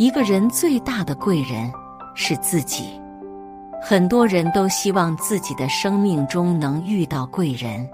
[0.00, 1.70] 一个人最大的贵人
[2.14, 2.98] 是自己。
[3.82, 7.86] 很多人都希望自己的生命中能遇到贵人，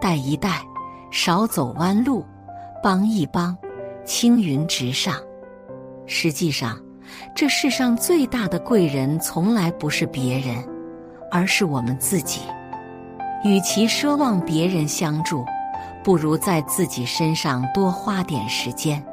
[0.00, 0.62] 带一带，
[1.10, 2.24] 少走弯路，
[2.82, 3.54] 帮一帮，
[4.06, 5.14] 青云直上。
[6.06, 6.80] 实际上，
[7.34, 10.66] 这世上最大的贵人从来不是别人，
[11.30, 12.40] 而是我们自己。
[13.44, 15.44] 与其奢望别人相助，
[16.02, 19.04] 不如在自己身上多花点时间。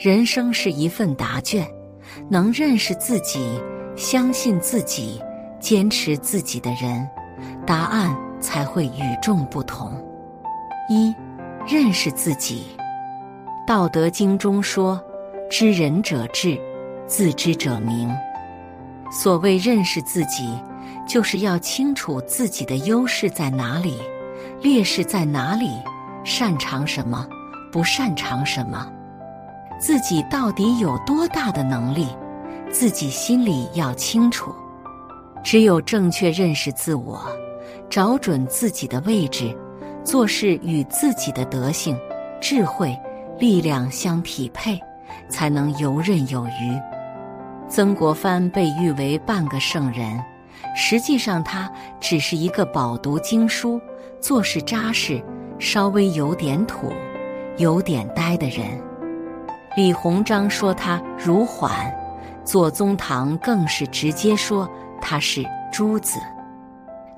[0.00, 1.70] 人生是一份答卷，
[2.30, 3.60] 能认识自己、
[3.94, 5.20] 相信自己、
[5.60, 7.06] 坚持自己的人，
[7.66, 9.92] 答案才会与众不同。
[10.88, 11.14] 一、
[11.68, 12.64] 认识自己。
[13.68, 14.98] 《道德经》中说
[15.50, 16.58] ：“知人者智，
[17.06, 18.10] 自知者明。”
[19.12, 20.58] 所谓认识自己，
[21.06, 23.98] 就是要清楚自己的优势在哪里，
[24.62, 25.68] 劣势在哪里，
[26.24, 27.28] 擅长什么，
[27.70, 28.90] 不擅长什么。
[29.80, 32.06] 自己到底有多大的能力，
[32.70, 34.54] 自己心里要清楚。
[35.42, 37.26] 只有正确认识自我，
[37.88, 39.56] 找准自己的位置，
[40.04, 41.98] 做事与自己的德性、
[42.42, 42.94] 智慧、
[43.38, 44.78] 力量相匹配，
[45.30, 46.78] 才能游刃有余。
[47.66, 50.22] 曾国藩被誉为半个圣人，
[50.76, 53.80] 实际上他只是一个饱读经书、
[54.20, 55.24] 做事扎实、
[55.58, 56.92] 稍微有点土、
[57.56, 58.78] 有点呆的人。
[59.76, 61.70] 李鸿章说他如缓，
[62.44, 64.68] 左宗棠更是直接说
[65.00, 66.18] 他是朱子。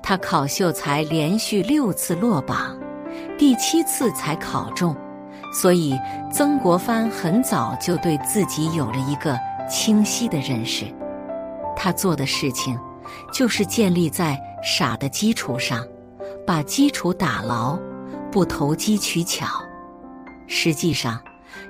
[0.03, 2.77] 他考秀才连续六次落榜，
[3.39, 4.95] 第七次才考中，
[5.51, 5.99] 所以
[6.31, 9.35] 曾国藩很早就对自己有了一个
[9.67, 10.85] 清晰的认识。
[11.75, 12.77] 他做的事情，
[13.33, 15.83] 就是建立在傻的基础上，
[16.45, 17.79] 把基础打牢，
[18.31, 19.47] 不投机取巧。
[20.47, 21.19] 实际上。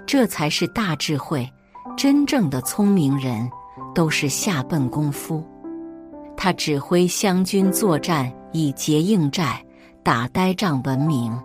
[0.05, 1.49] 这才是大智慧，
[1.97, 3.49] 真正的聪明人
[3.93, 5.43] 都是下笨功夫。
[6.35, 9.63] 他指挥湘军作战，以结硬寨、
[10.03, 11.37] 打呆仗闻名。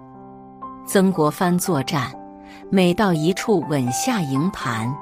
[0.87, 2.10] 曾国藩作战，
[2.71, 4.93] 每到一处稳下营盘，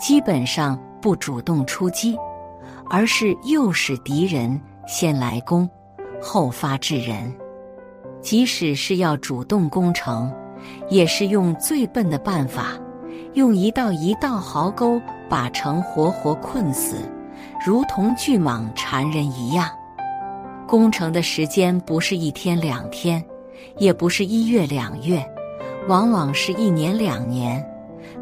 [0.00, 2.16] 基本上不主动出击，
[2.88, 5.68] 而是诱使敌人先来攻，
[6.22, 7.32] 后发制人。
[8.22, 10.32] 即使是要主动攻城，
[10.88, 12.78] 也是用最笨的办法。
[13.34, 16.96] 用一道一道壕沟把城活活困死，
[17.64, 19.70] 如同巨蟒缠人一样。
[20.66, 23.24] 攻城的时间不是一天两天，
[23.78, 25.24] 也不是一月两月，
[25.88, 27.64] 往往是一年两年。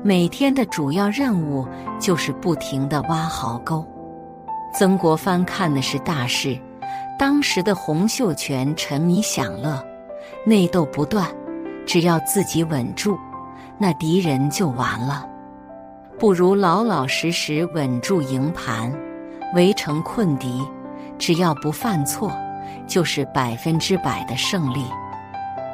[0.02, 1.66] 每天的主要任务
[1.98, 3.84] 就是不停地挖壕沟。
[4.72, 6.56] 曾国藩看的是大事，
[7.18, 9.84] 当时的洪秀全沉迷享乐，
[10.46, 11.26] 内斗不断，
[11.84, 13.18] 只要自己稳住。
[13.82, 15.26] 那敌人就完了，
[16.18, 18.92] 不如老老实实稳住营盘，
[19.54, 20.62] 围城困敌，
[21.18, 22.30] 只要不犯错，
[22.86, 24.84] 就是百分之百的胜利。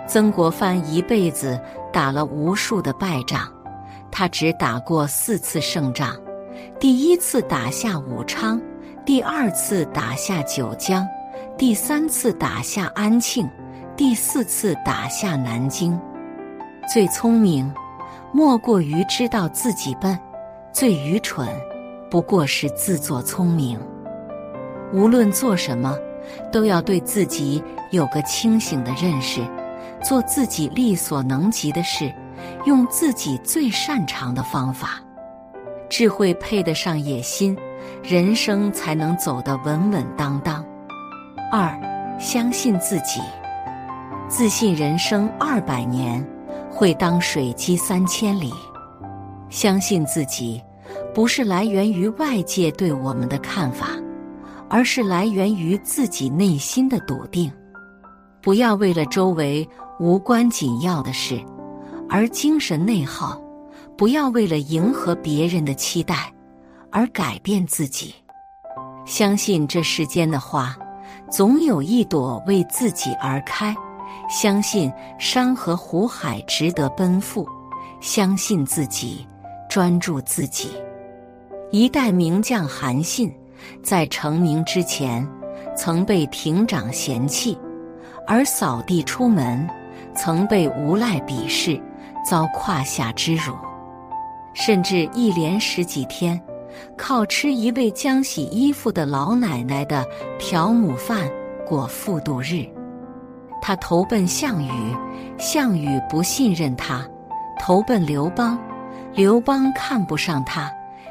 [0.07, 1.61] 曾国藩一辈子
[1.93, 3.53] 打了无数的败仗，
[4.09, 6.17] 他只打过四次胜仗：
[6.79, 8.63] 第一次打下武昌，
[9.05, 11.05] 第二次打下九江，
[11.59, 13.51] 第三次打下安庆，
[13.97, 16.01] 第四次打下南京。
[16.89, 17.69] 最聪明。
[18.37, 20.15] 莫过于知道自己笨，
[20.71, 21.49] 最愚蠢，
[22.11, 23.81] 不过是自作聪明。
[24.93, 25.97] 无论做什么，
[26.53, 29.41] 都要对自己有个清醒的认识，
[30.05, 32.13] 做自己力所能及的事，
[32.67, 35.01] 用自己最擅长的方法。
[35.89, 37.57] 智慧配得上野心，
[38.03, 40.63] 人生才能走得稳稳当当。
[41.51, 41.75] 二，
[42.21, 43.19] 相信自己，
[44.29, 46.23] 自信人生二百年。
[46.77, 48.53] 会当水击三千里，
[49.49, 50.63] 相信自己，
[51.15, 53.89] 不是来源于外界对我们的看法，
[54.69, 57.51] 而是来源于自己内心的笃定。
[58.43, 59.67] 不要为了周围
[59.99, 61.43] 无关紧要的事
[62.11, 63.41] 而精神内耗，
[63.97, 66.31] 不要为了迎合别人的期待
[66.91, 68.15] 而改变自己。
[69.07, 70.77] 相信这世间的花，
[71.31, 73.75] 总有一朵为自己而开。
[74.29, 77.49] 相信山河湖海值得奔赴，
[78.01, 79.27] 相信自己，
[79.69, 80.71] 专注自己。
[81.71, 83.33] 一代名将韩信，
[83.83, 85.27] 在成名之前，
[85.77, 87.57] 曾被亭长嫌弃，
[88.27, 89.69] 而扫地出门，
[90.15, 91.81] 曾被无赖鄙视，
[92.29, 93.55] 遭胯下之辱，
[94.55, 96.41] 甚至一连十几天，
[96.97, 100.05] 靠吃一位将洗衣服的老奶奶的
[100.39, 101.31] 瓢母饭
[101.65, 102.67] 过复度日。
[103.67, 104.97] 他投奔项羽，
[105.39, 107.01] 项羽不信任他；
[107.59, 108.57] 投奔刘邦，
[109.13, 110.71] 刘邦看不上他。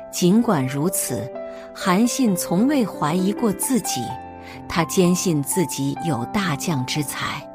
[0.09, 1.29] 尽管如此，
[1.75, 4.01] 韩信从未怀疑过自己，
[4.69, 7.45] 他坚信自己有大将之才。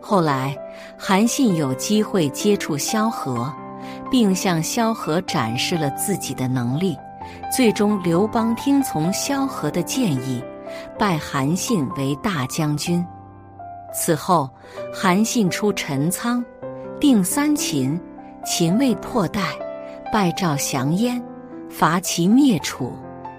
[0.00, 0.56] 后来，
[0.96, 3.52] 韩信有机会接触萧何，
[4.12, 6.96] 并向萧何展示了自己的能力。
[7.52, 10.40] 最终，刘邦听从萧何的建议，
[10.96, 13.04] 拜韩信为大将军。
[13.92, 14.48] 此后，
[14.92, 16.44] 韩信出陈仓，
[17.00, 18.00] 定三秦，
[18.44, 19.42] 秦未破代，
[20.12, 21.22] 拜赵降燕。
[21.68, 22.92] 伐齐灭楚，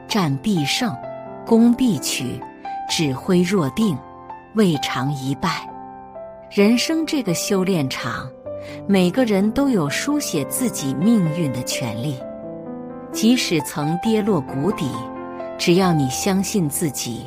[0.08, 0.96] 战必胜，
[1.46, 2.40] 攻必取，
[2.90, 3.98] 指挥若定，
[4.56, 5.70] 未尝一败。
[6.50, 8.30] 人生这个修炼场，
[8.88, 12.18] 每个人都有书写自己命运的权利。
[13.12, 14.90] 即使曾跌落谷底，
[15.58, 17.26] 只要你相信自己，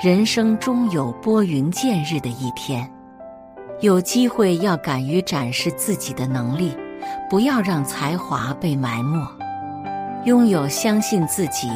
[0.00, 2.88] 人生终有拨云见日的一天。
[3.80, 6.76] 有机会要敢于展示自己的能力，
[7.28, 9.20] 不要让才华被埋没。
[10.24, 11.68] 拥有相信自己、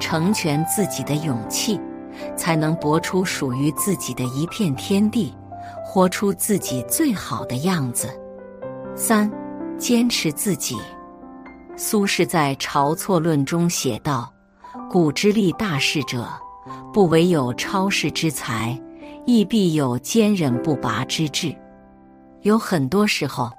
[0.00, 1.78] 成全自己的勇气，
[2.34, 5.34] 才能搏出属于自己的一片天地，
[5.84, 8.08] 活出自己最好的样子。
[8.94, 9.30] 三、
[9.78, 10.78] 坚持自己。
[11.76, 14.32] 苏轼在《晁错论》中写道
[14.90, 16.26] ：“古之立大事者，
[16.92, 18.78] 不唯有超世之才，
[19.26, 21.54] 亦必有坚忍不拔之志。”
[22.42, 23.50] 有很多时候，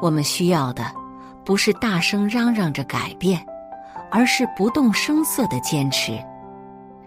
[0.00, 0.84] 我们需要的
[1.44, 3.44] 不是大声嚷嚷着改变。
[4.10, 6.18] 而是不动声色的坚持。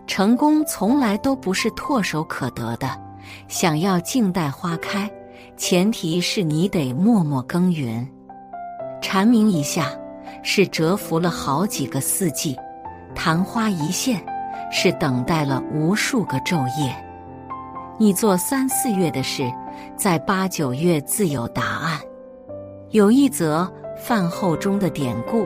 [0.05, 2.89] 成功从来都不是唾手可得的。
[3.47, 5.09] 想要静待花开，
[5.57, 8.07] 前提是你得默默耕耘。
[9.01, 9.89] 蝉鸣一下，
[10.43, 12.55] 是蛰伏了好几个四季；
[13.15, 14.23] 昙花一现，
[14.71, 16.95] 是等待了无数个昼夜。
[17.99, 19.51] 你做三四月的事，
[19.95, 21.99] 在八九月自有答案。
[22.89, 25.45] 有一则饭后中的典故。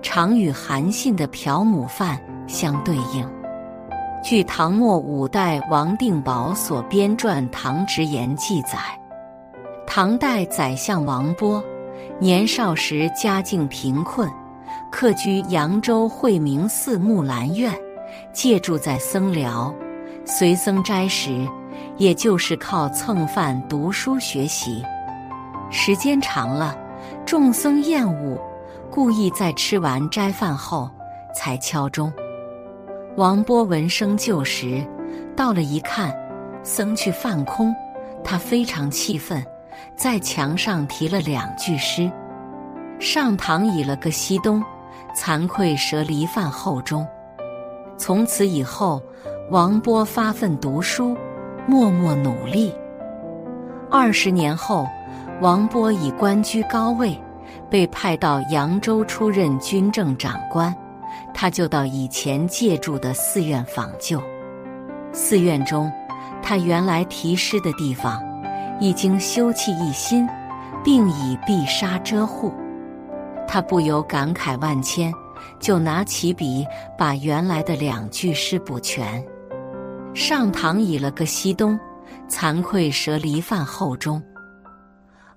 [0.00, 3.28] 常与韩信的朴母饭相对应。
[4.22, 8.78] 据唐末五代王定保所编撰《唐直言》记载，
[9.86, 11.62] 唐代宰相王波
[12.18, 14.30] 年少时家境贫困，
[14.90, 17.70] 客居扬州惠明寺木兰院，
[18.34, 19.72] 借住在僧寮，
[20.26, 21.48] 随僧斋食，
[21.96, 24.84] 也就是靠蹭饭读书学习。
[25.70, 26.76] 时间长了，
[27.24, 28.38] 众僧厌恶。
[28.90, 30.88] 故意在吃完斋饭后
[31.34, 32.12] 才敲钟。
[33.16, 34.86] 王波闻声就时，
[35.36, 36.14] 到了一看，
[36.62, 37.74] 僧去饭空，
[38.22, 39.44] 他非常气愤，
[39.96, 42.08] 在墙上题了两句诗
[43.00, 44.62] ：“上堂倚了个西东，
[45.16, 47.04] 惭愧折离饭后钟。”
[47.96, 49.02] 从此以后，
[49.50, 51.16] 王波发奋读书，
[51.66, 52.74] 默默努力。
[53.90, 54.86] 二十年后，
[55.40, 57.18] 王波已官居高位。
[57.70, 60.72] 被派到扬州出任军政长官，
[61.32, 64.22] 他就到以前借住的寺院访旧。
[65.12, 65.90] 寺院中，
[66.40, 68.22] 他原来题诗的地方
[68.80, 70.28] 已经修葺一新，
[70.84, 72.52] 并以碧纱遮护。
[73.48, 75.12] 他不由感慨万千，
[75.58, 76.66] 就拿起笔
[76.98, 79.24] 把原来的两句诗补全
[80.14, 81.78] ：“上堂倚了个西东，
[82.28, 84.22] 惭愧折离饭后中。”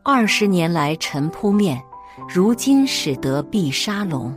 [0.04, 1.82] 二十年来尘扑面。
[2.28, 4.36] 如今使得碧沙龙，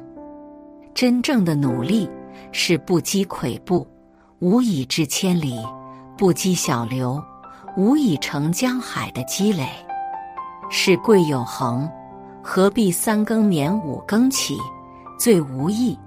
[0.93, 2.07] 真正的努力
[2.53, 3.89] 是不积跬步，
[4.39, 5.57] 无以至千里；
[6.15, 7.19] 不积小流，
[7.79, 9.67] 无以成江海的积累。
[10.69, 11.91] 是贵有恒，
[12.43, 14.59] 何必三更眠五更起？
[15.21, 15.99] 最无益，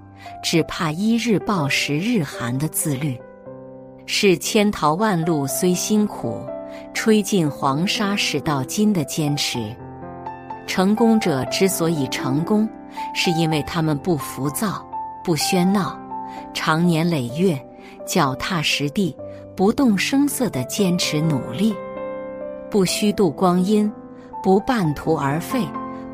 [0.42, 3.16] 只怕一日暴十日寒的自律。
[4.06, 6.44] 是千淘万漉虽辛苦，
[6.92, 9.72] 吹尽黄沙始到金的坚持。
[10.66, 12.68] 成功者之所以成功，
[13.14, 14.84] 是因为他们不浮躁、
[15.22, 15.96] 不喧闹，
[16.52, 17.56] 长年累月、
[18.04, 19.16] 脚踏实地、
[19.54, 21.72] 不动声色地坚持努力，
[22.68, 23.88] 不虚度光阴，
[24.42, 25.64] 不半途而废，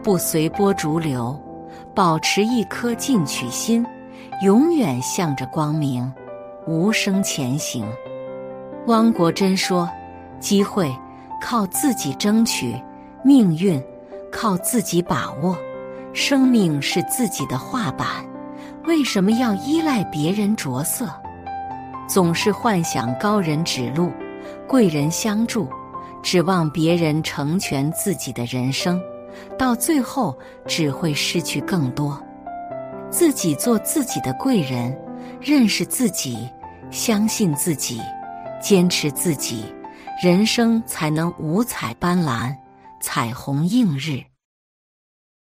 [0.03, 1.35] 不随波逐流，
[1.95, 3.85] 保持一颗进取心，
[4.43, 6.13] 永远向着光明，
[6.67, 7.87] 无声前行。
[8.87, 9.89] 汪国真说
[10.41, 10.91] ：“机会
[11.41, 12.75] 靠自己争取，
[13.23, 13.83] 命运。”
[14.33, 15.59] 靠自己把握，
[16.13, 18.07] 生命是自己的画板，
[18.87, 21.13] 为什么要依赖别人着色？
[22.09, 24.13] 总是幻想高人指路、
[24.69, 25.69] 贵人相助，
[26.23, 29.03] 指望别人成全自己的人生，
[29.59, 32.21] 到最后只会失去更多。
[33.11, 34.97] 自己做自己的贵人，
[35.41, 36.49] 认识自己，
[36.91, 38.01] 相信自己，
[38.63, 39.65] 坚持自己，
[40.23, 42.55] 人生才能五彩斑斓，
[43.01, 44.30] 彩虹映日。